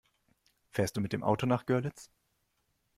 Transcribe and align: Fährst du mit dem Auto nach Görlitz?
Fährst 0.71 0.97
du 0.97 1.01
mit 1.01 1.13
dem 1.13 1.21
Auto 1.23 1.45
nach 1.45 1.67
Görlitz? 1.67 2.09